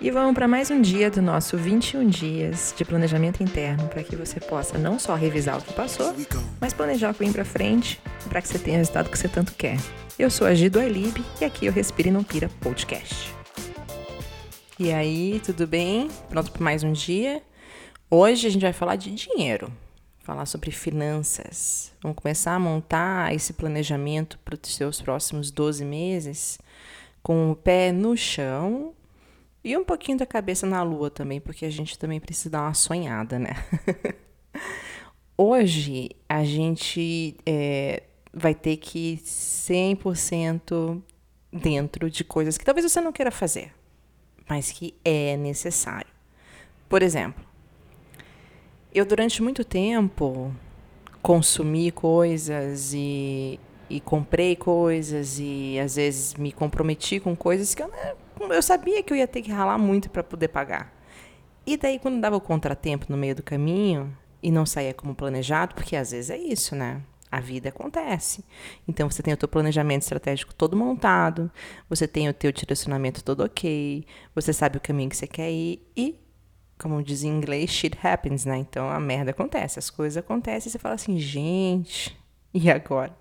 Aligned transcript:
E 0.00 0.12
vamos 0.12 0.32
para 0.32 0.46
mais 0.46 0.70
um 0.70 0.80
dia 0.80 1.10
do 1.10 1.20
nosso 1.20 1.56
21 1.56 2.06
dias 2.06 2.72
de 2.76 2.84
planejamento 2.84 3.42
interno 3.42 3.88
para 3.88 4.04
que 4.04 4.14
você 4.14 4.38
possa 4.38 4.78
não 4.78 4.96
só 4.96 5.16
revisar 5.16 5.58
o 5.58 5.62
que 5.62 5.72
passou, 5.72 6.14
mas 6.60 6.72
planejar 6.72 7.10
o 7.10 7.14
que 7.14 7.18
vem 7.18 7.32
para 7.32 7.44
frente 7.44 8.00
para 8.28 8.40
que 8.40 8.46
você 8.46 8.60
tenha 8.60 8.76
o 8.76 8.78
resultado 8.78 9.10
que 9.10 9.18
você 9.18 9.26
tanto 9.26 9.52
quer. 9.54 9.76
Eu 10.16 10.30
sou 10.30 10.46
a 10.46 10.54
Gido 10.54 10.78
e 11.40 11.44
aqui 11.44 11.66
eu 11.66 11.72
Respiro 11.72 12.10
e 12.10 12.10
Não 12.12 12.22
Pira 12.22 12.48
Podcast. 12.60 13.34
E 14.78 14.92
aí, 14.92 15.42
tudo 15.44 15.66
bem? 15.66 16.08
Pronto 16.28 16.52
para 16.52 16.62
mais 16.62 16.84
um 16.84 16.92
dia? 16.92 17.42
Hoje 18.08 18.46
a 18.46 18.50
gente 18.50 18.62
vai 18.62 18.72
falar 18.72 18.94
de 18.94 19.12
dinheiro, 19.12 19.68
falar 20.20 20.46
sobre 20.46 20.70
finanças. 20.70 21.92
Vamos 22.00 22.18
começar 22.18 22.54
a 22.54 22.60
montar 22.60 23.34
esse 23.34 23.52
planejamento 23.52 24.38
para 24.44 24.54
os 24.54 24.76
seus 24.76 25.02
próximos 25.02 25.50
12 25.50 25.84
meses 25.84 26.56
com 27.20 27.50
o 27.50 27.56
pé 27.56 27.90
no 27.90 28.16
chão 28.16 28.94
e 29.68 29.76
um 29.76 29.84
pouquinho 29.84 30.16
da 30.16 30.24
cabeça 30.24 30.66
na 30.66 30.82
lua 30.82 31.10
também, 31.10 31.38
porque 31.38 31.66
a 31.66 31.70
gente 31.70 31.98
também 31.98 32.18
precisa 32.18 32.48
dar 32.48 32.62
uma 32.62 32.72
sonhada, 32.72 33.38
né? 33.38 33.50
Hoje 35.36 36.08
a 36.26 36.42
gente 36.42 37.36
é, 37.44 38.02
vai 38.32 38.54
ter 38.54 38.78
que 38.78 39.12
ir 39.12 39.18
100% 39.18 41.02
dentro 41.52 42.10
de 42.10 42.24
coisas 42.24 42.56
que 42.56 42.64
talvez 42.64 42.90
você 42.90 42.98
não 42.98 43.12
queira 43.12 43.30
fazer, 43.30 43.74
mas 44.48 44.70
que 44.72 44.94
é 45.04 45.36
necessário. 45.36 46.10
Por 46.88 47.02
exemplo, 47.02 47.44
eu 48.94 49.04
durante 49.04 49.42
muito 49.42 49.66
tempo 49.66 50.50
consumi 51.20 51.90
coisas 51.90 52.94
e, 52.94 53.60
e 53.90 54.00
comprei 54.00 54.56
coisas 54.56 55.38
e 55.38 55.78
às 55.78 55.96
vezes 55.96 56.34
me 56.36 56.52
comprometi 56.52 57.20
com 57.20 57.36
coisas 57.36 57.74
que 57.74 57.82
eu 57.82 57.88
não 57.88 58.27
eu 58.40 58.62
sabia 58.62 59.02
que 59.02 59.12
eu 59.12 59.16
ia 59.16 59.26
ter 59.26 59.42
que 59.42 59.50
ralar 59.50 59.78
muito 59.78 60.10
para 60.10 60.22
poder 60.22 60.48
pagar. 60.48 60.92
E 61.66 61.76
daí, 61.76 61.98
quando 61.98 62.20
dava 62.20 62.36
o 62.36 62.40
contratempo 62.40 63.06
no 63.08 63.16
meio 63.16 63.34
do 63.34 63.42
caminho 63.42 64.16
e 64.42 64.50
não 64.50 64.64
saía 64.64 64.94
como 64.94 65.14
planejado, 65.14 65.74
porque 65.74 65.96
às 65.96 66.12
vezes 66.12 66.30
é 66.30 66.38
isso, 66.38 66.74
né? 66.74 67.02
A 67.30 67.40
vida 67.40 67.68
acontece. 67.68 68.42
Então 68.86 69.10
você 69.10 69.22
tem 69.22 69.34
o 69.34 69.36
teu 69.36 69.48
planejamento 69.48 70.02
estratégico 70.02 70.54
todo 70.54 70.76
montado, 70.76 71.50
você 71.88 72.08
tem 72.08 72.26
o 72.28 72.32
teu 72.32 72.50
direcionamento 72.50 73.22
todo 73.22 73.44
ok, 73.44 74.06
você 74.34 74.52
sabe 74.52 74.78
o 74.78 74.80
caminho 74.80 75.10
que 75.10 75.16
você 75.16 75.26
quer 75.26 75.50
ir 75.50 75.86
e, 75.94 76.18
como 76.78 77.02
diz 77.02 77.22
em 77.22 77.28
inglês, 77.28 77.68
shit 77.68 77.98
happens, 78.02 78.46
né? 78.46 78.56
Então 78.56 78.88
a 78.88 78.98
merda 78.98 79.32
acontece, 79.32 79.78
as 79.78 79.90
coisas 79.90 80.16
acontecem 80.16 80.70
e 80.70 80.72
você 80.72 80.78
fala 80.78 80.94
assim, 80.94 81.18
gente, 81.18 82.18
e 82.54 82.70
agora? 82.70 83.14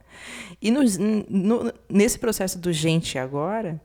E 0.61 0.71
no, 0.71 0.81
no, 1.29 1.73
nesse 1.89 2.17
processo 2.17 2.57
do 2.57 2.71
gente 2.71 3.17
agora, 3.17 3.81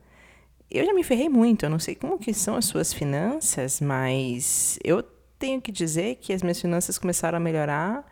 eu 0.73 0.85
já 0.85 0.93
me 0.93 1.03
ferrei 1.03 1.29
muito, 1.29 1.65
eu 1.65 1.69
não 1.69 1.79
sei 1.79 1.95
como 1.95 2.17
que 2.17 2.33
são 2.33 2.55
as 2.55 2.65
suas 2.65 2.93
finanças, 2.93 3.79
mas 3.79 4.79
eu 4.83 5.03
tenho 5.37 5.61
que 5.61 5.71
dizer 5.71 6.15
que 6.15 6.33
as 6.33 6.41
minhas 6.41 6.59
finanças 6.59 6.97
começaram 6.97 7.37
a 7.37 7.39
melhorar 7.39 8.05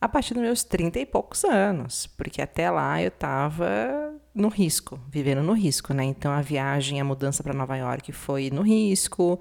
a 0.00 0.08
partir 0.08 0.34
dos 0.34 0.42
meus 0.42 0.64
30 0.64 0.98
e 0.98 1.06
poucos 1.06 1.44
anos, 1.44 2.06
porque 2.06 2.40
até 2.40 2.70
lá 2.70 3.02
eu 3.02 3.08
estava 3.08 4.14
no 4.34 4.48
risco, 4.48 4.98
vivendo 5.08 5.42
no 5.42 5.52
risco, 5.52 5.92
né? 5.92 6.04
Então 6.04 6.32
a 6.32 6.40
viagem, 6.40 7.00
a 7.00 7.04
mudança 7.04 7.42
para 7.42 7.52
Nova 7.52 7.76
York 7.76 8.10
foi 8.12 8.50
no 8.50 8.62
risco, 8.62 9.38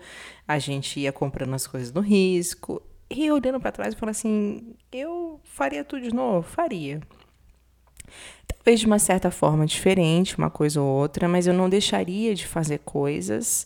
a 0.47 0.59
gente 0.59 0.99
ia 0.99 1.13
comprando 1.13 1.53
as 1.53 1.65
coisas 1.65 1.93
no 1.93 2.01
risco, 2.01 2.81
e 3.09 3.31
olhando 3.31 3.59
para 3.59 3.71
trás 3.71 3.93
eu 3.93 3.99
falo 3.99 4.11
assim, 4.11 4.75
eu 4.91 5.39
faria 5.43 5.83
tudo 5.83 6.01
de 6.01 6.13
novo? 6.13 6.47
Faria. 6.47 7.01
Talvez 8.59 8.81
de 8.81 8.85
uma 8.85 8.99
certa 8.99 9.31
forma 9.31 9.65
diferente, 9.65 10.37
uma 10.37 10.49
coisa 10.49 10.81
ou 10.81 10.87
outra, 10.87 11.27
mas 11.27 11.47
eu 11.47 11.53
não 11.53 11.69
deixaria 11.69 12.35
de 12.35 12.45
fazer 12.45 12.79
coisas 12.79 13.65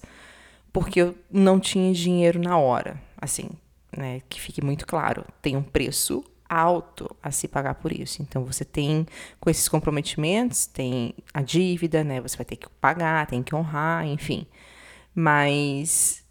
porque 0.72 1.02
eu 1.02 1.16
não 1.32 1.60
tinha 1.60 1.94
dinheiro 1.94 2.40
na 2.40 2.58
hora. 2.58 3.02
Assim, 3.20 3.50
né? 3.96 4.22
Que 4.30 4.40
fique 4.40 4.64
muito 4.64 4.86
claro, 4.86 5.26
tem 5.42 5.56
um 5.58 5.64
preço 5.64 6.24
alto 6.48 7.10
a 7.22 7.32
se 7.32 7.48
pagar 7.48 7.76
por 7.76 7.92
isso. 7.92 8.22
Então 8.22 8.46
você 8.46 8.64
tem 8.64 9.06
com 9.40 9.50
esses 9.50 9.68
comprometimentos, 9.68 10.66
tem 10.66 11.14
a 11.34 11.42
dívida, 11.42 12.04
né? 12.04 12.22
Você 12.22 12.38
vai 12.38 12.46
ter 12.46 12.56
que 12.56 12.70
pagar, 12.80 13.28
tem 13.28 13.42
que 13.42 13.56
honrar, 13.56 14.06
enfim. 14.06 14.46
Mas 15.16 16.24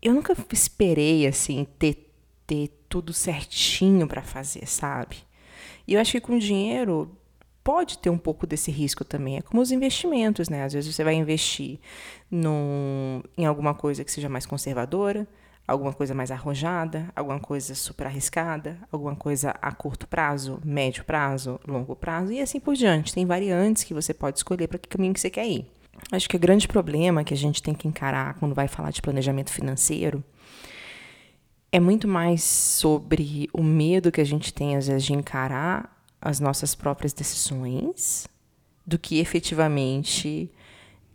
eu 0.00 0.14
nunca 0.14 0.34
esperei 0.52 1.26
assim 1.26 1.66
ter 1.78 2.10
ter 2.46 2.68
tudo 2.88 3.12
certinho 3.12 4.06
para 4.06 4.22
fazer, 4.22 4.66
sabe? 4.66 5.16
E 5.86 5.94
eu 5.94 6.00
acho 6.00 6.12
que 6.12 6.20
com 6.20 6.38
dinheiro 6.38 7.10
pode 7.64 7.96
ter 7.98 8.10
um 8.10 8.18
pouco 8.18 8.46
desse 8.46 8.70
risco 8.70 9.04
também. 9.04 9.38
É 9.38 9.42
como 9.42 9.62
os 9.62 9.72
investimentos, 9.72 10.50
né? 10.50 10.62
Às 10.64 10.74
vezes 10.74 10.94
você 10.94 11.02
vai 11.02 11.14
investir 11.14 11.80
num, 12.30 13.22
em 13.36 13.46
alguma 13.46 13.74
coisa 13.74 14.04
que 14.04 14.12
seja 14.12 14.28
mais 14.28 14.44
conservadora, 14.44 15.26
alguma 15.66 15.94
coisa 15.94 16.14
mais 16.14 16.30
arrojada, 16.30 17.08
alguma 17.16 17.40
coisa 17.40 17.74
super 17.74 18.06
arriscada, 18.06 18.78
alguma 18.92 19.16
coisa 19.16 19.56
a 19.62 19.72
curto 19.72 20.06
prazo, 20.06 20.60
médio 20.62 21.04
prazo, 21.04 21.58
longo 21.66 21.96
prazo 21.96 22.32
e 22.32 22.40
assim 22.40 22.60
por 22.60 22.74
diante. 22.74 23.14
Tem 23.14 23.24
variantes 23.24 23.82
que 23.82 23.94
você 23.94 24.12
pode 24.12 24.36
escolher 24.36 24.68
para 24.68 24.78
que 24.78 24.88
caminho 24.88 25.14
que 25.14 25.20
você 25.20 25.30
quer 25.30 25.46
ir. 25.46 25.66
Acho 26.12 26.28
que 26.28 26.36
o 26.36 26.40
grande 26.40 26.68
problema 26.68 27.24
que 27.24 27.32
a 27.32 27.36
gente 27.36 27.62
tem 27.62 27.72
que 27.72 27.88
encarar 27.88 28.34
quando 28.34 28.54
vai 28.54 28.68
falar 28.68 28.90
de 28.90 29.00
planejamento 29.00 29.50
financeiro 29.50 30.22
é 31.72 31.80
muito 31.80 32.06
mais 32.06 32.44
sobre 32.44 33.48
o 33.52 33.62
medo 33.62 34.12
que 34.12 34.20
a 34.20 34.24
gente 34.24 34.52
tem 34.52 34.76
às 34.76 34.86
vezes 34.86 35.04
de 35.04 35.14
encarar 35.14 35.93
as 36.24 36.40
nossas 36.40 36.74
próprias 36.74 37.12
decisões 37.12 38.26
do 38.86 38.98
que 38.98 39.18
efetivamente 39.18 40.50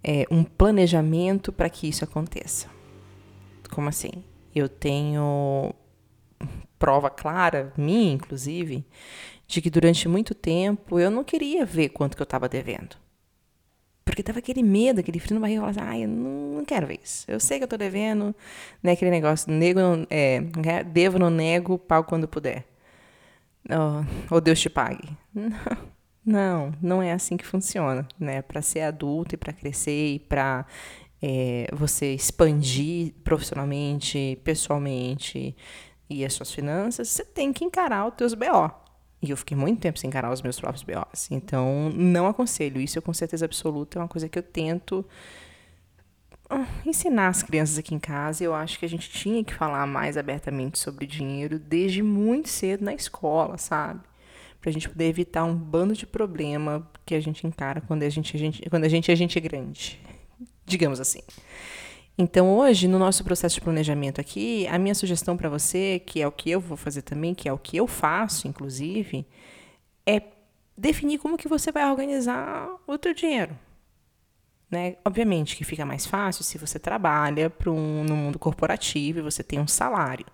é, 0.03 0.25
um 0.29 0.43
planejamento 0.43 1.51
para 1.51 1.67
que 1.67 1.89
isso 1.89 2.03
aconteça. 2.03 2.67
Como 3.71 3.89
assim? 3.89 4.23
Eu 4.53 4.69
tenho 4.69 5.73
prova 6.77 7.09
clara, 7.09 7.73
minha 7.75 8.13
inclusive, 8.13 8.85
de 9.47 9.61
que 9.61 9.69
durante 9.69 10.07
muito 10.07 10.35
tempo 10.35 10.99
eu 10.99 11.09
não 11.09 11.23
queria 11.23 11.65
ver 11.65 11.89
quanto 11.89 12.15
que 12.15 12.21
eu 12.21 12.25
estava 12.25 12.47
devendo. 12.47 12.95
Porque 14.05 14.21
tava 14.21 14.39
aquele 14.39 14.61
medo, 14.61 14.99
aquele 14.99 15.19
frio 15.19 15.35
no 15.35 15.41
barriga, 15.41 15.61
eu 15.61 15.73
falava 15.73 15.91
assim, 15.91 16.01
ah, 16.01 16.03
eu 16.03 16.07
não, 16.07 16.63
quero 16.65 16.85
ver 16.85 16.99
isso. 17.03 17.25
Eu 17.27 17.39
sei 17.39 17.57
que 17.57 17.63
eu 17.63 17.67
tô 17.67 17.77
devendo, 17.77 18.35
né, 18.81 18.91
aquele 18.91 19.11
negócio, 19.11 19.51
nego 19.51 19.79
não, 19.79 20.07
é, 20.09 20.41
devo, 20.83 21.17
não 21.17 21.29
nego, 21.31 21.79
pago 21.79 22.07
quando 22.07 22.27
puder 22.27 22.65
oh, 23.69 24.33
ou 24.35 24.41
Deus 24.41 24.59
te 24.59 24.69
pague. 24.69 25.09
Não, 26.25 26.71
não 26.79 27.01
é 27.01 27.11
assim 27.11 27.37
que 27.37 27.45
funciona, 27.45 28.07
né? 28.19 28.43
Para 28.43 28.61
ser 28.61 28.81
adulto 28.81 29.33
e 29.33 29.37
para 29.37 29.51
crescer 29.51 30.13
e 30.13 30.19
para 30.19 30.63
é, 31.19 31.67
você 31.73 32.13
expandir 32.13 33.13
profissionalmente, 33.23 34.39
pessoalmente 34.43 35.55
e 36.09 36.23
as 36.23 36.33
suas 36.33 36.51
finanças, 36.51 37.07
você 37.07 37.25
tem 37.25 37.51
que 37.51 37.63
encarar 37.63 38.07
os 38.07 38.13
teus 38.13 38.33
BO. 38.35 38.69
E 39.21 39.31
eu 39.31 39.37
fiquei 39.37 39.55
muito 39.55 39.79
tempo 39.79 39.99
sem 39.99 40.07
encarar 40.07 40.31
os 40.31 40.41
meus 40.41 40.59
próprios 40.59 40.83
BOs. 40.83 41.29
Então, 41.29 41.89
não 41.93 42.27
aconselho. 42.27 42.79
Isso, 42.79 42.97
eu, 42.97 43.01
com 43.01 43.13
certeza 43.13 43.45
absoluta, 43.45 43.99
é 43.99 44.01
uma 44.01 44.07
coisa 44.07 44.29
que 44.29 44.39
eu 44.39 44.43
tento 44.43 45.05
ensinar 46.85 47.27
as 47.27 47.43
crianças 47.43 47.77
aqui 47.77 47.93
em 47.93 47.99
casa. 47.99 48.43
Eu 48.43 48.53
acho 48.53 48.79
que 48.79 48.85
a 48.85 48.89
gente 48.89 49.09
tinha 49.09 49.43
que 49.43 49.53
falar 49.53 49.85
mais 49.85 50.17
abertamente 50.17 50.79
sobre 50.79 51.05
dinheiro 51.05 51.59
desde 51.59 52.01
muito 52.01 52.49
cedo 52.49 52.83
na 52.83 52.93
escola, 52.93 53.57
sabe? 53.57 54.01
Pra 54.59 54.71
gente 54.71 54.89
poder 54.89 55.05
evitar 55.05 55.43
um 55.43 55.55
bando 55.55 55.93
de 55.93 56.05
problema 56.05 56.89
que 57.05 57.15
a 57.15 57.19
gente 57.19 57.45
encara 57.45 57.81
quando 57.81 58.03
a 58.03 58.09
gente, 58.09 58.35
a 58.35 58.39
gente, 58.39 58.69
quando 58.69 58.83
a 58.83 58.89
gente 58.89 59.11
é 59.11 59.15
gente 59.15 59.39
grande. 59.39 59.99
Digamos 60.65 60.99
assim. 60.99 61.21
Então, 62.17 62.57
hoje, 62.57 62.87
no 62.87 62.99
nosso 62.99 63.23
processo 63.23 63.55
de 63.55 63.61
planejamento 63.61 64.19
aqui, 64.19 64.67
a 64.67 64.77
minha 64.77 64.93
sugestão 64.93 65.37
para 65.37 65.47
você, 65.47 66.01
que 66.05 66.21
é 66.21 66.27
o 66.27 66.31
que 66.31 66.51
eu 66.51 66.59
vou 66.59 66.75
fazer 66.75 67.01
também, 67.01 67.33
que 67.33 67.47
é 67.47 67.53
o 67.53 67.57
que 67.57 67.77
eu 67.77 67.87
faço, 67.87 68.45
inclusive, 68.45 69.25
é 70.05 70.21
definir 70.77 71.17
como 71.19 71.37
que 71.37 71.47
você 71.47 71.71
vai 71.71 71.89
organizar 71.89 72.67
o 72.85 72.97
teu 72.97 73.13
dinheiro. 73.13 73.57
Né? 74.69 74.97
Obviamente 75.03 75.55
que 75.55 75.63
fica 75.63 75.85
mais 75.85 76.05
fácil 76.05 76.43
se 76.43 76.57
você 76.57 76.77
trabalha 76.77 77.49
para 77.49 77.71
um, 77.71 78.03
no 78.03 78.15
mundo 78.15 78.37
corporativo 78.37 79.19
e 79.19 79.21
você 79.21 79.41
tem 79.43 79.59
um 79.59 79.67
salário. 79.67 80.25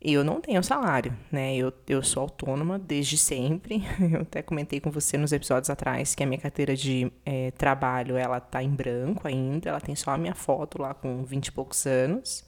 Eu 0.00 0.22
não 0.22 0.38
tenho 0.38 0.62
salário, 0.62 1.16
né? 1.32 1.56
Eu, 1.56 1.72
eu 1.88 2.02
sou 2.02 2.24
autônoma 2.24 2.78
desde 2.78 3.16
sempre. 3.16 3.82
Eu 4.12 4.20
até 4.20 4.42
comentei 4.42 4.78
com 4.78 4.90
você 4.90 5.16
nos 5.16 5.32
episódios 5.32 5.70
atrás 5.70 6.14
que 6.14 6.22
a 6.22 6.26
minha 6.26 6.38
carteira 6.38 6.76
de 6.76 7.10
é, 7.24 7.50
trabalho 7.52 8.14
ela 8.14 8.38
tá 8.38 8.62
em 8.62 8.68
branco 8.68 9.26
ainda. 9.26 9.70
Ela 9.70 9.80
tem 9.80 9.96
só 9.96 10.10
a 10.10 10.18
minha 10.18 10.34
foto 10.34 10.80
lá 10.80 10.92
com 10.92 11.24
20 11.24 11.46
e 11.46 11.52
poucos 11.52 11.86
anos. 11.86 12.44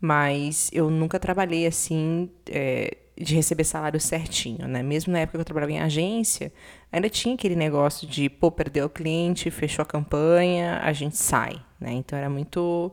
Mas 0.00 0.70
eu 0.72 0.90
nunca 0.90 1.20
trabalhei 1.20 1.68
assim 1.68 2.28
é, 2.50 2.96
de 3.16 3.34
receber 3.34 3.64
salário 3.64 4.00
certinho, 4.00 4.66
né? 4.66 4.82
Mesmo 4.82 5.12
na 5.12 5.20
época 5.20 5.38
que 5.38 5.40
eu 5.42 5.44
trabalhava 5.44 5.72
em 5.72 5.80
agência, 5.80 6.52
ainda 6.90 7.08
tinha 7.08 7.34
aquele 7.34 7.54
negócio 7.54 8.06
de, 8.06 8.28
pô, 8.28 8.50
perdeu 8.50 8.86
o 8.86 8.90
cliente, 8.90 9.50
fechou 9.50 9.82
a 9.82 9.86
campanha, 9.86 10.80
a 10.82 10.92
gente 10.92 11.16
sai, 11.16 11.62
né? 11.78 11.92
Então 11.92 12.18
era 12.18 12.30
muito. 12.30 12.92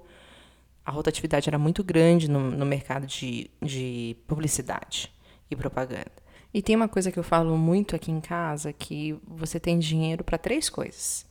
A 0.85 0.91
rotatividade 0.91 1.49
era 1.49 1.57
muito 1.57 1.83
grande 1.83 2.29
no, 2.29 2.51
no 2.51 2.65
mercado 2.65 3.05
de, 3.05 3.49
de 3.61 4.17
publicidade 4.27 5.11
e 5.49 5.55
propaganda. 5.55 6.11
E 6.53 6.61
tem 6.61 6.75
uma 6.75 6.87
coisa 6.87 7.11
que 7.11 7.19
eu 7.19 7.23
falo 7.23 7.55
muito 7.57 7.95
aqui 7.95 8.11
em 8.11 8.19
casa, 8.19 8.73
que 8.73 9.19
você 9.25 9.59
tem 9.59 9.77
dinheiro 9.77 10.23
para 10.23 10.37
três 10.37 10.69
coisas: 10.69 11.25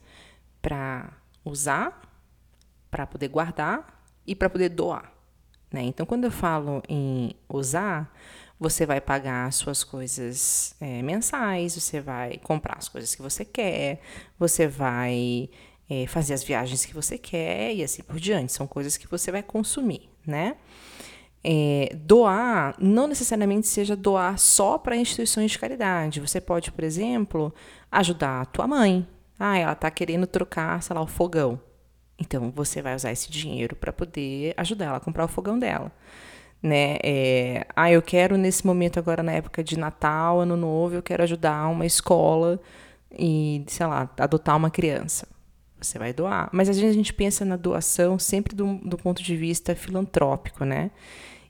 para 0.63 1.13
usar, 1.45 2.01
para 2.91 3.07
poder 3.07 3.29
guardar 3.29 4.03
e 4.27 4.35
para 4.35 4.49
poder 4.49 4.71
doar. 4.71 5.13
Né? 5.71 5.83
Então, 5.83 6.07
quando 6.07 6.25
eu 6.25 6.31
falo 6.31 6.83
em 6.89 7.35
usar, 7.49 8.15
você 8.59 8.85
vai 8.85 9.01
pagar 9.01 9.53
suas 9.53 9.85
coisas 9.85 10.75
é, 10.81 11.01
mensais, 11.03 11.75
você 11.75 12.01
vai 12.01 12.39
comprar 12.39 12.77
as 12.79 12.89
coisas 12.89 13.15
que 13.15 13.23
você 13.23 13.45
quer, 13.45 14.01
você 14.39 14.67
vai 14.67 15.49
é, 15.89 16.07
fazer 16.07 16.35
as 16.35 16.43
viagens 16.43 16.85
que 16.85 16.95
você 16.95 17.17
quer 17.17 17.75
e 17.75 17.83
assim 17.83 18.03
por 18.03 18.19
diante. 18.19 18.53
São 18.53 18.67
coisas 18.67 18.97
que 18.97 19.09
você 19.09 19.31
vai 19.31 19.43
consumir, 19.43 20.09
né? 20.27 20.57
É, 21.45 21.95
doar 21.95 22.75
não 22.81 23.07
necessariamente 23.07 23.69
seja 23.69 23.95
doar 23.95 24.37
só 24.39 24.77
para 24.77 24.97
instituições 24.97 25.53
de 25.53 25.59
caridade. 25.59 26.21
Você 26.21 26.41
pode, 26.41 26.73
por 26.73 26.83
exemplo, 26.83 27.55
ajudar 27.91 28.43
a 28.43 28.45
tua 28.45 28.67
mãe. 28.67 29.07
Ah, 29.39 29.57
ela 29.57 29.73
está 29.73 29.89
querendo 29.91 30.27
trocar, 30.27 30.83
sei 30.83 30.95
lá, 30.97 31.01
o 31.01 31.07
fogão. 31.07 31.61
Então 32.19 32.51
você 32.51 32.83
vai 32.83 32.97
usar 32.97 33.13
esse 33.13 33.31
dinheiro 33.31 33.77
para 33.77 33.93
poder 33.93 34.53
ajudar 34.57 34.87
ela 34.87 34.97
a 34.97 35.01
comprar 35.01 35.25
o 35.25 35.29
fogão 35.29 35.57
dela. 35.57 35.93
Né? 36.63 36.99
É, 37.05 37.67
ah, 37.77 37.91
eu 37.91 38.03
quero 38.03 38.37
nesse 38.37 38.67
momento 38.67 38.99
agora 38.99 39.23
na 39.23 39.33
época 39.33 39.63
de 39.63 39.79
Natal, 39.79 40.41
Ano 40.41 40.57
Novo, 40.57 40.97
eu 40.97 41.03
quero 41.03 41.23
ajudar 41.23 41.69
uma 41.69 41.87
escola 41.87 42.61
e, 43.17 43.65
sei 43.69 43.87
lá, 43.87 44.11
adotar 44.19 44.57
uma 44.57 44.71
criança. 44.71 45.27
Você 45.81 45.99
vai 45.99 46.13
doar. 46.13 46.49
Mas 46.53 46.69
às 46.69 46.77
vezes 46.77 46.91
a 46.91 46.97
gente 46.97 47.13
pensa 47.13 47.45
na 47.45 47.57
doação 47.57 48.19
sempre 48.19 48.55
do, 48.55 48.75
do 48.79 48.97
ponto 48.97 49.23
de 49.23 49.37
vista 49.37 49.75
filantrópico, 49.75 50.65
né? 50.65 50.91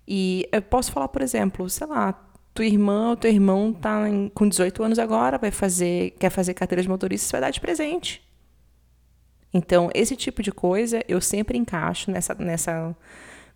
E 0.07 0.49
eu 0.53 0.63
posso 0.63 0.93
falar, 0.93 1.09
por 1.09 1.23
exemplo, 1.23 1.69
sei 1.69 1.87
lá, 1.87 2.13
tua 2.55 2.67
irmã 2.67 3.11
ou 3.11 3.17
teu 3.17 3.31
irmão 3.31 3.73
tá 3.73 4.05
com 4.35 4.49
18 4.49 4.83
anos 4.83 4.99
agora, 4.99 5.39
vai 5.39 5.51
fazer, 5.51 6.11
quer 6.19 6.31
fazer 6.31 6.55
carteira 6.55 6.83
de 6.83 6.89
motorista, 6.89 7.27
você 7.27 7.33
vai 7.33 7.41
dar 7.43 7.51
de 7.51 7.61
presente. 7.61 8.23
Então, 9.53 9.91
esse 9.95 10.17
tipo 10.17 10.43
de 10.43 10.53
coisa 10.53 11.03
eu 11.09 11.21
sempre 11.21 11.57
encaixo 11.57 12.11
nessa, 12.11 12.35
nessa 12.35 12.97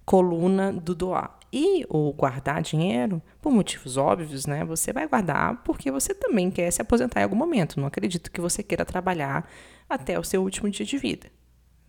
coluna 0.04 0.72
do 0.72 0.94
doar. 0.94 1.38
E 1.52 1.84
o 1.90 2.12
guardar 2.14 2.62
dinheiro, 2.62 3.20
por 3.40 3.52
motivos 3.52 3.98
óbvios, 3.98 4.46
né? 4.46 4.64
Você 4.64 4.92
vai 4.92 5.06
guardar 5.06 5.62
porque 5.62 5.90
você 5.90 6.14
também 6.14 6.50
quer 6.50 6.70
se 6.70 6.80
aposentar 6.80 7.20
em 7.20 7.24
algum 7.24 7.36
momento. 7.36 7.78
Não 7.78 7.86
acredito 7.86 8.30
que 8.30 8.40
você 8.40 8.62
queira 8.62 8.86
trabalhar 8.86 9.46
até 9.88 10.18
o 10.18 10.24
seu 10.24 10.42
último 10.42 10.70
dia 10.70 10.86
de 10.86 10.96
vida, 10.96 11.30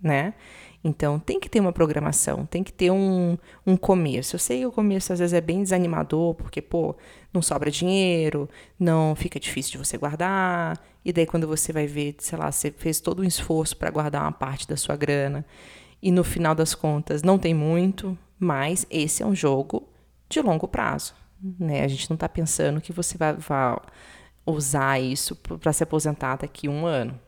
né? 0.01 0.33
Então, 0.83 1.17
tem 1.17 1.39
que 1.39 1.47
ter 1.47 1.61
uma 1.61 1.71
programação, 1.71 2.45
tem 2.45 2.61
que 2.61 2.73
ter 2.73 2.91
um, 2.91 3.37
um 3.65 3.77
começo. 3.77 4.35
Eu 4.35 4.39
sei 4.39 4.59
que 4.59 4.65
o 4.65 4.71
começo 4.71 5.13
às 5.13 5.19
vezes 5.19 5.33
é 5.33 5.39
bem 5.39 5.63
desanimador, 5.63 6.35
porque, 6.35 6.61
pô, 6.61 6.93
não 7.33 7.41
sobra 7.41 7.71
dinheiro, 7.71 8.49
não 8.77 9.15
fica 9.15 9.39
difícil 9.39 9.71
de 9.71 9.77
você 9.77 9.97
guardar, 9.97 10.77
e 11.05 11.13
daí 11.13 11.25
quando 11.25 11.47
você 11.47 11.71
vai 11.71 11.87
ver, 11.87 12.15
sei 12.19 12.37
lá, 12.37 12.51
você 12.51 12.69
fez 12.69 12.99
todo 12.99 13.21
um 13.21 13.25
esforço 13.25 13.77
para 13.77 13.89
guardar 13.89 14.23
uma 14.23 14.31
parte 14.33 14.67
da 14.67 14.75
sua 14.75 14.97
grana, 14.97 15.45
e 16.01 16.11
no 16.11 16.23
final 16.23 16.53
das 16.53 16.75
contas 16.75 17.23
não 17.23 17.39
tem 17.39 17.53
muito, 17.53 18.17
mas 18.39 18.85
esse 18.89 19.23
é 19.23 19.25
um 19.25 19.35
jogo 19.35 19.89
de 20.29 20.41
longo 20.41 20.67
prazo. 20.67 21.13
Né? 21.59 21.83
A 21.83 21.87
gente 21.87 22.09
não 22.09 22.15
está 22.15 22.27
pensando 22.27 22.81
que 22.81 22.93
você 22.93 23.17
vai, 23.17 23.33
vai 23.33 23.77
usar 24.45 24.99
isso 24.99 25.35
para 25.35 25.73
se 25.73 25.83
aposentar 25.83 26.37
daqui 26.37 26.67
um 26.67 26.85
ano 26.85 27.19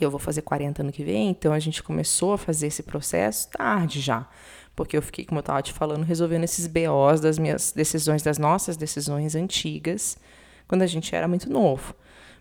eu 0.00 0.10
vou 0.10 0.18
fazer 0.18 0.42
40 0.42 0.82
ano 0.82 0.92
que 0.92 1.04
vem, 1.04 1.30
então 1.30 1.52
a 1.52 1.58
gente 1.58 1.82
começou 1.82 2.32
a 2.32 2.38
fazer 2.38 2.68
esse 2.68 2.82
processo 2.82 3.50
tarde 3.50 4.00
já. 4.00 4.28
Porque 4.74 4.96
eu 4.96 5.02
fiquei, 5.02 5.24
como 5.24 5.38
eu 5.38 5.42
estava 5.42 5.60
te 5.62 5.72
falando, 5.72 6.04
resolvendo 6.04 6.44
esses 6.44 6.66
BOs 6.66 7.20
das 7.20 7.38
minhas 7.38 7.72
decisões, 7.72 8.22
das 8.22 8.38
nossas 8.38 8.76
decisões 8.76 9.34
antigas, 9.34 10.16
quando 10.66 10.82
a 10.82 10.86
gente 10.86 11.14
era 11.14 11.28
muito 11.28 11.50
novo. 11.50 11.94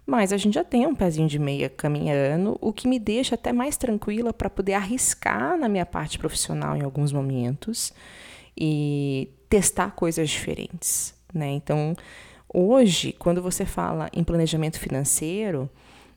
Mas 0.06 0.34
a 0.34 0.38
gente 0.38 0.56
já 0.56 0.64
tem 0.64 0.88
um 0.88 0.96
pezinho 0.96 1.28
de 1.28 1.38
meia 1.38 1.70
caminhando, 1.70 2.58
o 2.60 2.74
que 2.74 2.88
me 2.88 2.98
deixa 2.98 3.36
até 3.36 3.54
mais 3.54 3.78
tranquila 3.78 4.34
para 4.34 4.50
poder 4.50 4.74
arriscar 4.74 5.58
na 5.58 5.70
minha 5.70 5.86
parte 5.86 6.18
profissional 6.18 6.76
em 6.76 6.82
alguns 6.82 7.12
momentos 7.12 7.94
e 8.58 9.30
testar 9.50 9.92
coisas 9.92 10.30
diferentes. 10.30 11.14
Né? 11.34 11.52
Então, 11.52 11.96
hoje, 12.52 13.14
quando 13.14 13.42
você 13.42 13.66
fala 13.66 14.10
em 14.14 14.24
planejamento 14.24 14.80
financeiro, 14.80 15.70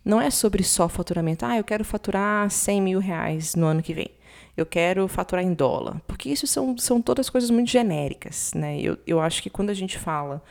não 0.04 0.20
é 0.20 0.30
sobre 0.30 0.64
só 0.64 0.88
faturamento. 0.88 1.46
Ah, 1.46 1.56
eu 1.56 1.64
quero 1.64 1.84
faturar 1.84 2.50
100 2.50 2.82
mil 2.82 2.98
reais 2.98 3.54
no 3.54 3.66
ano 3.66 3.82
que 3.82 3.94
vem. 3.94 4.10
Eu 4.56 4.66
quero 4.66 5.06
faturar 5.08 5.44
em 5.44 5.54
dólar. 5.54 6.00
Porque 6.06 6.28
isso 6.28 6.46
são, 6.46 6.76
são 6.76 7.00
todas 7.00 7.30
coisas 7.30 7.50
muito 7.50 7.70
genéricas. 7.70 8.52
Né? 8.54 8.80
Eu, 8.80 8.98
eu 9.06 9.20
acho 9.20 9.42
que 9.42 9.48
quando 9.48 9.70
a 9.70 9.74
gente 9.74 9.98
fala 9.98 10.42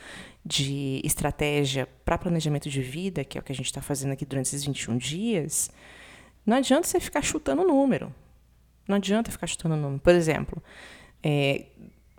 de 0.44 1.02
estratégia 1.04 1.88
para 2.04 2.18
planejamento 2.18 2.70
de 2.70 2.82
vida, 2.82 3.24
que 3.24 3.38
é 3.38 3.42
o 3.42 3.44
que 3.44 3.52
a 3.52 3.56
gente 3.56 3.68
está 3.68 3.82
fazendo 3.82 4.14
aqui 4.14 4.26
durante 4.26 4.48
esses 4.48 4.64
21 4.64 4.98
dias, 4.98 5.70
não 6.46 6.58
adianta 6.58 6.88
você 6.88 7.00
ficar 7.00 7.22
chutando 7.22 7.64
número. 7.64 8.14
Não 8.88 8.96
adianta 8.96 9.32
ficar 9.32 9.48
chutando 9.48 9.76
número. 9.76 10.02
Por 10.02 10.14
exemplo, 10.14 10.62
é, 11.22 11.66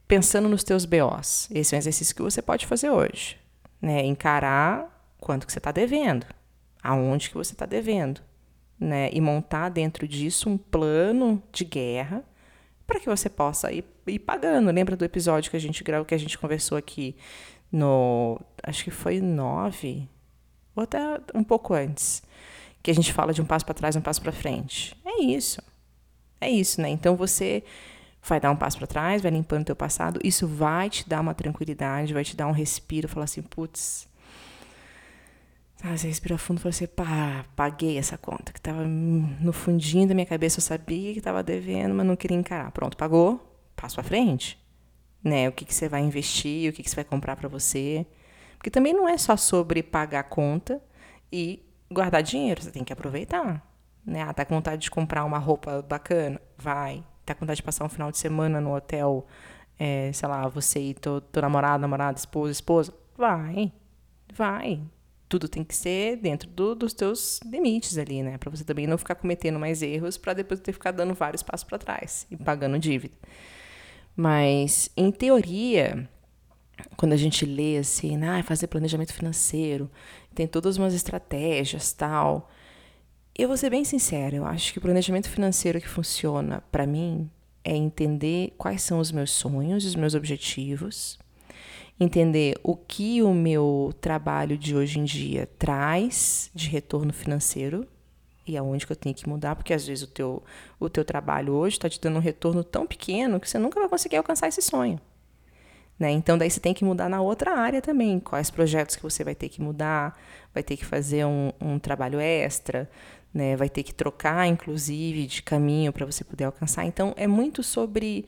pensando 0.06 0.48
nos 0.48 0.62
teus 0.62 0.84
BOs, 0.84 1.48
esse 1.50 1.74
é 1.74 1.76
um 1.76 1.80
exercício 1.80 2.14
que 2.14 2.22
você 2.22 2.40
pode 2.40 2.66
fazer 2.66 2.90
hoje. 2.90 3.36
Né? 3.80 4.04
Encarar 4.04 5.14
quanto 5.18 5.46
que 5.46 5.52
você 5.52 5.58
está 5.58 5.72
devendo 5.72 6.26
aonde 6.82 7.30
que 7.30 7.36
você 7.36 7.52
está 7.52 7.64
devendo, 7.64 8.20
né? 8.78 9.08
E 9.12 9.20
montar 9.20 9.68
dentro 9.68 10.08
disso 10.08 10.50
um 10.50 10.58
plano 10.58 11.42
de 11.52 11.64
guerra 11.64 12.24
para 12.86 12.98
que 12.98 13.08
você 13.08 13.28
possa 13.28 13.70
ir, 13.70 13.84
ir 14.06 14.18
pagando. 14.18 14.70
Lembra 14.70 14.96
do 14.96 15.04
episódio 15.04 15.50
que 15.50 15.56
a 15.56 15.60
gente 15.60 15.84
gravou, 15.84 16.04
que 16.04 16.14
a 16.14 16.18
gente 16.18 16.36
conversou 16.36 16.76
aqui 16.76 17.14
no, 17.72 18.38
acho 18.62 18.84
que 18.84 18.90
foi 18.90 19.20
nove, 19.20 20.08
ou 20.76 20.82
até 20.82 21.00
um 21.34 21.42
pouco 21.42 21.74
antes, 21.74 22.22
que 22.82 22.90
a 22.90 22.94
gente 22.94 23.12
fala 23.12 23.32
de 23.32 23.40
um 23.40 23.44
passo 23.44 23.64
para 23.64 23.74
trás, 23.74 23.96
um 23.96 24.00
passo 24.00 24.20
para 24.20 24.32
frente. 24.32 24.96
É 25.04 25.22
isso. 25.22 25.62
É 26.40 26.50
isso, 26.50 26.80
né? 26.80 26.90
Então 26.90 27.16
você 27.16 27.62
vai 28.22 28.38
dar 28.38 28.50
um 28.50 28.56
passo 28.56 28.78
para 28.78 28.86
trás, 28.86 29.22
vai 29.22 29.30
limpando 29.30 29.62
o 29.62 29.66
teu 29.66 29.76
passado, 29.76 30.20
isso 30.22 30.46
vai 30.46 30.90
te 30.90 31.08
dar 31.08 31.20
uma 31.20 31.34
tranquilidade, 31.34 32.12
vai 32.12 32.24
te 32.24 32.36
dar 32.36 32.46
um 32.46 32.52
respiro, 32.52 33.08
falar 33.08 33.24
assim, 33.24 33.42
putz, 33.42 34.08
ah, 35.82 35.96
você 35.96 36.06
respira 36.06 36.38
fundo 36.38 36.58
e 36.58 36.62
fala 36.62 36.70
assim, 36.70 36.86
pá, 36.86 37.44
paguei 37.56 37.98
essa 37.98 38.16
conta, 38.16 38.52
que 38.52 38.60
estava 38.60 38.84
no 38.84 39.52
fundinho 39.52 40.06
da 40.06 40.14
minha 40.14 40.26
cabeça, 40.26 40.58
eu 40.58 40.62
sabia 40.62 41.12
que 41.12 41.18
estava 41.18 41.42
devendo, 41.42 41.92
mas 41.94 42.06
não 42.06 42.14
queria 42.14 42.36
encarar. 42.36 42.70
Pronto, 42.70 42.96
pagou, 42.96 43.40
passo 43.74 43.98
à 44.00 44.04
frente. 44.04 44.61
Né? 45.22 45.48
O 45.48 45.52
que, 45.52 45.64
que 45.64 45.74
você 45.74 45.88
vai 45.88 46.00
investir, 46.00 46.70
o 46.70 46.72
que, 46.72 46.82
que 46.82 46.90
você 46.90 46.96
vai 46.96 47.04
comprar 47.04 47.36
para 47.36 47.48
você. 47.48 48.06
Porque 48.56 48.70
também 48.70 48.92
não 48.92 49.08
é 49.08 49.16
só 49.18 49.36
sobre 49.36 49.82
pagar 49.82 50.20
a 50.20 50.24
conta 50.24 50.82
e 51.30 51.64
guardar 51.90 52.22
dinheiro, 52.22 52.62
você 52.62 52.70
tem 52.70 52.84
que 52.84 52.92
aproveitar. 52.92 53.66
Né? 54.04 54.22
Ah, 54.22 54.32
tá 54.32 54.44
com 54.44 54.54
vontade 54.54 54.82
de 54.82 54.90
comprar 54.90 55.24
uma 55.24 55.38
roupa 55.38 55.82
bacana? 55.82 56.40
Vai. 56.58 57.04
Tá 57.24 57.34
com 57.34 57.40
vontade 57.40 57.58
de 57.58 57.62
passar 57.62 57.84
um 57.84 57.88
final 57.88 58.10
de 58.10 58.18
semana 58.18 58.60
no 58.60 58.74
hotel, 58.74 59.26
é, 59.78 60.10
sei 60.12 60.28
lá, 60.28 60.48
você 60.48 60.80
e 60.80 60.94
teu, 60.94 61.22
namorado, 61.40 61.80
namorada, 61.80 62.18
esposa, 62.18 62.52
esposa? 62.52 62.94
Vai. 63.16 63.72
Vai 64.32 64.80
tudo 65.32 65.48
tem 65.48 65.64
que 65.64 65.74
ser 65.74 66.16
dentro 66.16 66.46
do, 66.50 66.74
dos 66.74 66.92
teus 66.92 67.40
limites 67.46 67.96
ali, 67.96 68.22
né? 68.22 68.36
Para 68.36 68.50
você 68.50 68.62
também 68.64 68.86
não 68.86 68.98
ficar 68.98 69.14
cometendo 69.14 69.58
mais 69.58 69.80
erros 69.80 70.18
para 70.18 70.34
depois 70.34 70.60
ter 70.60 70.74
ficar 70.74 70.90
dando 70.90 71.14
vários 71.14 71.42
passos 71.42 71.64
para 71.64 71.78
trás 71.78 72.26
e 72.30 72.36
pagando 72.36 72.78
dívida. 72.78 73.14
Mas, 74.14 74.90
em 74.96 75.10
teoria, 75.10 76.08
quando 76.96 77.12
a 77.12 77.16
gente 77.16 77.46
lê 77.46 77.78
assim, 77.78 78.22
ah, 78.24 78.42
fazer 78.42 78.66
planejamento 78.66 79.12
financeiro, 79.12 79.90
tem 80.34 80.46
todas 80.46 80.76
umas 80.76 80.94
estratégias, 80.94 81.92
tal. 81.92 82.50
Eu 83.36 83.48
vou 83.48 83.56
ser 83.56 83.70
bem 83.70 83.84
sincera, 83.84 84.36
eu 84.36 84.44
acho 84.44 84.72
que 84.72 84.78
o 84.78 84.82
planejamento 84.82 85.28
financeiro 85.28 85.80
que 85.80 85.88
funciona 85.88 86.62
para 86.70 86.86
mim 86.86 87.30
é 87.64 87.74
entender 87.74 88.52
quais 88.58 88.82
são 88.82 88.98
os 88.98 89.10
meus 89.10 89.30
sonhos, 89.30 89.84
os 89.84 89.94
meus 89.94 90.14
objetivos, 90.14 91.18
entender 91.98 92.58
o 92.62 92.76
que 92.76 93.22
o 93.22 93.32
meu 93.32 93.94
trabalho 94.00 94.58
de 94.58 94.74
hoje 94.76 94.98
em 94.98 95.04
dia 95.04 95.48
traz 95.58 96.50
de 96.54 96.68
retorno 96.68 97.12
financeiro 97.12 97.86
e 98.46 98.56
aonde 98.56 98.86
que 98.86 98.92
eu 98.92 98.96
tenho 98.96 99.14
que 99.14 99.28
mudar, 99.28 99.56
porque 99.56 99.72
às 99.72 99.86
vezes 99.86 100.04
o 100.04 100.06
teu, 100.06 100.42
o 100.78 100.88
teu 100.88 101.04
trabalho 101.04 101.52
hoje 101.52 101.76
está 101.76 101.88
te 101.88 102.00
dando 102.00 102.16
um 102.16 102.20
retorno 102.20 102.64
tão 102.64 102.86
pequeno 102.86 103.38
que 103.38 103.48
você 103.48 103.58
nunca 103.58 103.78
vai 103.78 103.88
conseguir 103.88 104.16
alcançar 104.16 104.48
esse 104.48 104.60
sonho. 104.60 105.00
Né? 105.98 106.10
Então, 106.10 106.36
daí 106.36 106.50
você 106.50 106.58
tem 106.58 106.74
que 106.74 106.84
mudar 106.84 107.08
na 107.08 107.20
outra 107.20 107.56
área 107.56 107.80
também. 107.80 108.18
Quais 108.18 108.50
projetos 108.50 108.96
que 108.96 109.02
você 109.02 109.22
vai 109.22 109.34
ter 109.34 109.48
que 109.48 109.62
mudar, 109.62 110.18
vai 110.52 110.62
ter 110.62 110.76
que 110.76 110.84
fazer 110.84 111.24
um, 111.24 111.52
um 111.60 111.78
trabalho 111.78 112.18
extra, 112.18 112.90
né? 113.32 113.54
vai 113.54 113.68
ter 113.68 113.82
que 113.84 113.94
trocar, 113.94 114.46
inclusive, 114.48 115.26
de 115.26 115.42
caminho 115.42 115.92
para 115.92 116.04
você 116.04 116.24
poder 116.24 116.44
alcançar. 116.44 116.84
Então, 116.84 117.14
é 117.16 117.26
muito 117.26 117.62
sobre 117.62 118.26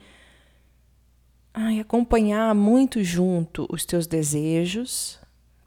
Ai, 1.56 1.78
acompanhar 1.78 2.52
muito 2.52 3.04
junto 3.04 3.64
os 3.71 3.85
teus 3.85 4.09
desejos, 4.09 5.21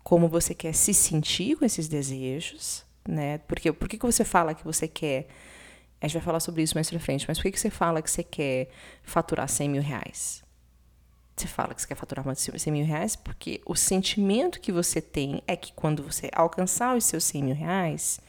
como 0.04 0.27
você 0.27 0.54
quer 0.54 0.74
se 0.74 0.94
sentir 0.94 1.56
com 1.56 1.63
esses 1.63 1.88
desejos, 1.88 2.84
né? 3.08 3.40
Porque 3.40 3.72
por 3.72 3.88
que, 3.88 3.98
que 3.98 4.06
você 4.06 4.24
fala 4.24 4.54
que 4.54 4.64
você 4.64 4.88
quer? 4.88 5.28
A 6.00 6.08
gente 6.08 6.16
vai 6.18 6.24
falar 6.24 6.40
sobre 6.40 6.62
isso 6.62 6.76
mais 6.76 6.90
pra 6.90 7.00
frente, 7.00 7.26
mas 7.28 7.38
por 7.38 7.44
que, 7.44 7.52
que 7.52 7.60
você 7.60 7.70
fala 7.70 8.02
que 8.02 8.12
você 8.12 8.24
quer 8.24 8.70
faturar 9.02 9.50
100 9.50 9.70
mil 9.70 9.82
reais? 9.82 10.44
Você 11.36 11.48
fala 11.48 11.74
que 11.74 11.82
você 11.82 11.88
quer 11.88 11.96
faturar 11.96 12.26
100 12.36 12.74
mil 12.74 12.86
reais 12.86 13.16
porque 13.16 13.62
o 13.66 13.76
sentimento 13.76 14.60
que 14.60 14.72
você 14.72 15.00
tem 15.00 15.42
é 15.48 15.56
que 15.56 15.72
quando 15.74 16.04
você 16.04 16.30
alcançar 16.34 16.96
os 16.96 17.06
seus 17.06 17.24
100 17.24 17.44
mil 17.44 17.56
reais, 17.56 18.20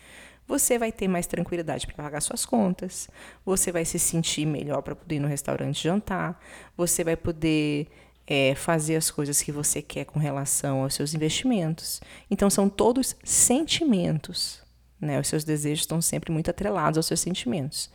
você 0.47 0.79
vai 0.79 0.91
ter 0.91 1.09
mais 1.09 1.27
tranquilidade 1.27 1.87
para 1.87 1.97
pagar 1.97 2.21
suas 2.21 2.47
contas, 2.47 3.09
você 3.45 3.71
vai 3.71 3.85
se 3.85 3.99
sentir 3.99 4.47
melhor 4.47 4.83
para 4.83 4.97
poder 4.97 5.17
ir 5.17 5.21
no 5.21 5.29
restaurante 5.29 5.83
jantar, 5.83 6.41
você 6.77 7.05
vai 7.05 7.17
poder 7.17 7.87
é, 8.27 8.55
fazer 8.55 8.97
as 8.97 9.11
coisas 9.11 9.41
que 9.41 9.51
você 9.51 9.81
quer 9.81 10.05
com 10.05 10.19
relação 10.19 10.83
aos 10.83 10.95
seus 10.95 11.15
investimentos. 11.15 12.01
Então, 12.31 12.51
são 12.51 12.69
todos 12.69 13.17
sentimentos. 13.25 14.63
Né? 15.01 15.19
Os 15.21 15.29
seus 15.29 15.45
desejos 15.45 15.81
estão 15.81 16.01
sempre 16.01 16.33
muito 16.33 16.51
atrelados 16.51 16.97
aos 16.97 17.07
seus 17.07 17.21
sentimentos. 17.21 17.91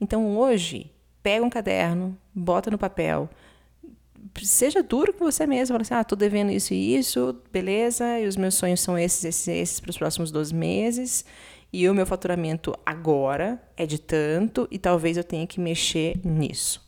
Então, 0.00 0.36
hoje, 0.36 0.90
pega 1.22 1.44
um 1.44 1.50
caderno, 1.50 2.16
bota 2.34 2.70
no 2.70 2.78
papel, 2.78 3.28
seja 4.42 4.82
duro 4.82 5.12
com 5.12 5.24
você 5.24 5.46
mesmo, 5.46 5.74
fala 5.74 5.82
assim, 5.82 5.94
ah, 5.94 6.04
tô 6.04 6.16
devendo 6.16 6.50
isso 6.50 6.72
e 6.72 6.96
isso, 6.96 7.36
beleza, 7.52 8.18
e 8.18 8.26
os 8.26 8.36
meus 8.36 8.54
sonhos 8.54 8.80
são 8.80 8.98
esses, 8.98 9.24
esses, 9.24 9.48
esses 9.48 9.80
para 9.80 9.90
os 9.90 9.98
próximos 9.98 10.30
12 10.30 10.54
meses, 10.54 11.24
e 11.72 11.88
o 11.88 11.94
meu 11.94 12.06
faturamento 12.06 12.74
agora 12.84 13.62
é 13.76 13.84
de 13.84 13.98
tanto, 13.98 14.66
e 14.70 14.78
talvez 14.78 15.16
eu 15.16 15.24
tenha 15.24 15.46
que 15.46 15.60
mexer 15.60 16.18
nisso. 16.24 16.87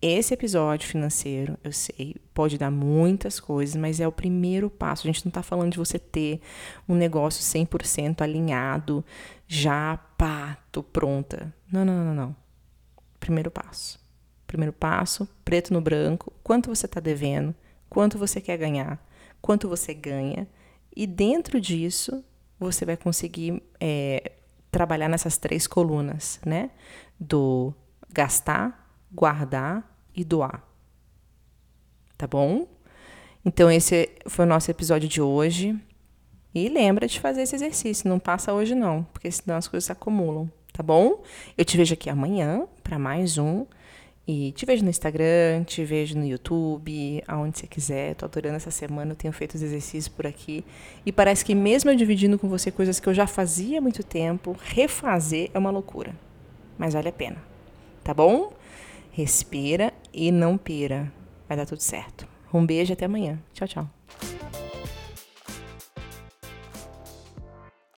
Esse 0.00 0.34
episódio 0.34 0.88
financeiro, 0.88 1.58
eu 1.64 1.72
sei, 1.72 2.16
pode 2.34 2.58
dar 2.58 2.70
muitas 2.70 3.40
coisas, 3.40 3.74
mas 3.74 3.98
é 3.98 4.06
o 4.06 4.12
primeiro 4.12 4.68
passo. 4.68 5.06
A 5.06 5.10
gente 5.10 5.24
não 5.24 5.30
está 5.30 5.42
falando 5.42 5.72
de 5.72 5.78
você 5.78 5.98
ter 5.98 6.40
um 6.86 6.94
negócio 6.94 7.42
100% 7.42 8.20
alinhado, 8.20 9.04
já, 9.48 9.96
pá, 10.18 10.58
tô 10.70 10.82
pronta. 10.82 11.52
Não, 11.72 11.84
não, 11.84 12.04
não, 12.04 12.14
não. 12.14 12.36
Primeiro 13.18 13.50
passo. 13.50 13.98
Primeiro 14.46 14.72
passo, 14.72 15.26
preto 15.44 15.72
no 15.72 15.80
branco, 15.80 16.32
quanto 16.42 16.68
você 16.68 16.86
está 16.86 17.00
devendo, 17.00 17.54
quanto 17.88 18.18
você 18.18 18.40
quer 18.40 18.58
ganhar, 18.58 19.04
quanto 19.40 19.68
você 19.68 19.92
ganha, 19.92 20.46
e 20.94 21.06
dentro 21.06 21.60
disso 21.60 22.22
você 22.58 22.84
vai 22.84 22.96
conseguir 22.96 23.62
é, 23.80 24.32
trabalhar 24.70 25.08
nessas 25.08 25.36
três 25.36 25.66
colunas, 25.66 26.38
né? 26.44 26.70
Do 27.18 27.74
gastar, 28.12 28.85
guardar 29.10 29.98
e 30.14 30.24
doar. 30.24 30.62
Tá 32.16 32.26
bom? 32.26 32.66
Então, 33.44 33.70
esse 33.70 34.10
foi 34.26 34.44
o 34.44 34.48
nosso 34.48 34.70
episódio 34.70 35.08
de 35.08 35.20
hoje. 35.20 35.78
E 36.54 36.68
lembra 36.70 37.06
de 37.06 37.20
fazer 37.20 37.42
esse 37.42 37.54
exercício, 37.54 38.08
não 38.08 38.18
passa 38.18 38.52
hoje 38.52 38.74
não, 38.74 39.04
porque 39.12 39.30
senão 39.30 39.56
as 39.56 39.68
coisas 39.68 39.84
se 39.84 39.92
acumulam, 39.92 40.50
tá 40.72 40.82
bom? 40.82 41.22
Eu 41.56 41.66
te 41.66 41.76
vejo 41.76 41.92
aqui 41.92 42.08
amanhã 42.08 42.66
para 42.82 42.98
mais 42.98 43.36
um. 43.36 43.66
E 44.26 44.50
te 44.52 44.66
vejo 44.66 44.82
no 44.82 44.90
Instagram, 44.90 45.62
te 45.62 45.84
vejo 45.84 46.18
no 46.18 46.26
YouTube, 46.26 47.22
aonde 47.28 47.58
você 47.58 47.66
quiser. 47.66 48.16
Tô 48.16 48.24
adorando 48.24 48.56
essa 48.56 48.72
semana, 48.72 49.12
eu 49.12 49.16
tenho 49.16 49.32
feito 49.32 49.54
os 49.54 49.62
exercícios 49.62 50.08
por 50.08 50.26
aqui. 50.26 50.64
E 51.04 51.12
parece 51.12 51.44
que 51.44 51.54
mesmo 51.54 51.90
eu 51.90 51.94
dividindo 51.94 52.36
com 52.36 52.48
você 52.48 52.72
coisas 52.72 52.98
que 52.98 53.08
eu 53.08 53.14
já 53.14 53.26
fazia 53.26 53.78
há 53.78 53.80
muito 53.80 54.02
tempo, 54.02 54.56
refazer 54.58 55.50
é 55.54 55.58
uma 55.58 55.70
loucura. 55.70 56.12
Mas 56.76 56.94
vale 56.94 57.08
a 57.08 57.12
pena. 57.12 57.36
Tá 58.02 58.12
bom? 58.12 58.52
Respira 59.16 59.94
e 60.12 60.30
não 60.30 60.58
pira. 60.58 61.10
Vai 61.48 61.56
dar 61.56 61.64
tudo 61.64 61.80
certo. 61.80 62.28
Um 62.52 62.66
beijo 62.66 62.92
até 62.92 63.06
amanhã. 63.06 63.42
Tchau, 63.54 63.66
tchau. 63.66 63.90